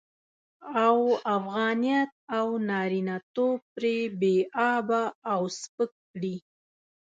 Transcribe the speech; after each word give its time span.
او 0.85 0.99
افغانيت 1.37 2.11
او 2.37 2.47
نارينه 2.69 3.15
توب 3.35 3.59
پرې 3.73 3.97
بې 4.19 4.35
آبه 4.75 5.01
او 5.33 5.41
سپک 5.59 5.91
کړي. 6.11 6.35